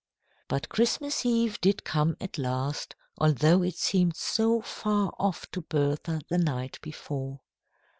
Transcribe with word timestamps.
But 0.47 0.67
Christmas 0.67 1.27
Eve 1.27 1.61
did 1.61 1.83
come 1.83 2.17
at 2.19 2.39
last, 2.39 2.95
although 3.19 3.61
it 3.61 3.75
seemed 3.77 4.15
so 4.15 4.59
far 4.59 5.13
off 5.19 5.45
to 5.51 5.61
Bertha 5.61 6.21
the 6.27 6.39
night 6.39 6.79
before. 6.81 7.41